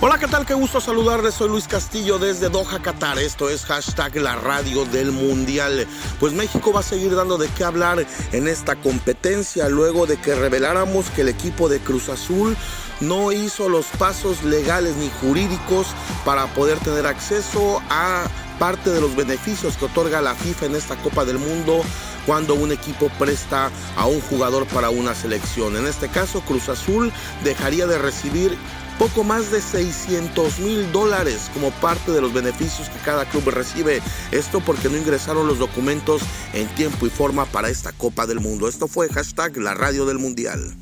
Hola, 0.00 0.16
¿qué 0.16 0.28
tal? 0.28 0.46
Qué 0.46 0.54
gusto 0.54 0.80
saludarles. 0.80 1.34
Soy 1.34 1.48
Luis 1.48 1.66
Castillo 1.66 2.20
desde 2.20 2.48
Doha, 2.48 2.80
Qatar. 2.80 3.18
Esto 3.18 3.50
es 3.50 3.64
hashtag 3.64 4.14
la 4.14 4.36
radio 4.36 4.84
del 4.84 5.10
Mundial. 5.10 5.88
Pues 6.20 6.32
México 6.32 6.72
va 6.72 6.80
a 6.80 6.84
seguir 6.84 7.16
dando 7.16 7.36
de 7.36 7.48
qué 7.48 7.64
hablar 7.64 8.06
en 8.30 8.46
esta 8.46 8.76
competencia 8.76 9.68
luego 9.68 10.06
de 10.06 10.16
que 10.16 10.36
reveláramos 10.36 11.10
que 11.10 11.22
el 11.22 11.28
equipo 11.28 11.68
de 11.68 11.80
Cruz 11.80 12.10
Azul 12.10 12.56
no 13.00 13.32
hizo 13.32 13.68
los 13.68 13.86
pasos 13.86 14.44
legales 14.44 14.94
ni 14.94 15.10
jurídicos 15.20 15.88
para 16.24 16.46
poder 16.54 16.78
tener 16.78 17.04
acceso 17.08 17.82
a 17.90 18.22
parte 18.60 18.90
de 18.90 19.00
los 19.00 19.16
beneficios 19.16 19.76
que 19.76 19.86
otorga 19.86 20.20
la 20.20 20.36
FIFA 20.36 20.66
en 20.66 20.76
esta 20.76 20.94
Copa 20.96 21.24
del 21.24 21.38
Mundo 21.38 21.82
cuando 22.24 22.54
un 22.54 22.70
equipo 22.70 23.08
presta 23.18 23.70
a 23.96 24.06
un 24.06 24.20
jugador 24.20 24.66
para 24.66 24.90
una 24.90 25.14
selección. 25.14 25.76
En 25.76 25.86
este 25.86 26.08
caso, 26.08 26.42
Cruz 26.42 26.68
Azul 26.68 27.12
dejaría 27.42 27.86
de 27.86 27.98
recibir 27.98 28.56
poco 28.98 29.24
más 29.24 29.50
de 29.50 29.60
600 29.60 30.58
mil 30.58 30.90
dólares 30.92 31.50
como 31.54 31.70
parte 31.70 32.12
de 32.12 32.20
los 32.20 32.32
beneficios 32.32 32.88
que 32.88 32.98
cada 32.98 33.24
club 33.26 33.48
recibe. 33.50 34.02
Esto 34.32 34.60
porque 34.60 34.88
no 34.88 34.96
ingresaron 34.96 35.46
los 35.46 35.58
documentos 35.58 36.22
en 36.52 36.66
tiempo 36.74 37.06
y 37.06 37.10
forma 37.10 37.44
para 37.46 37.70
esta 37.70 37.92
Copa 37.92 38.26
del 38.26 38.40
Mundo. 38.40 38.68
Esto 38.68 38.88
fue 38.88 39.08
hashtag 39.08 39.56
la 39.58 39.74
radio 39.74 40.04
del 40.04 40.18
Mundial. 40.18 40.74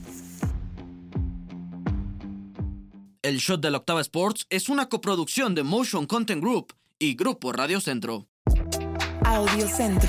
El 3.22 3.38
Shot 3.38 3.60
de 3.60 3.70
la 3.72 3.78
Octava 3.78 4.00
Sports 4.00 4.46
es 4.50 4.68
una 4.68 4.88
coproducción 4.88 5.54
de 5.54 5.64
Motion 5.64 6.06
Content 6.06 6.40
Group 6.40 6.72
y 6.98 7.16
Grupo 7.16 7.52
Radio 7.52 7.80
Centro. 7.80 8.28
Audio 9.24 9.66
Centro. 9.66 10.08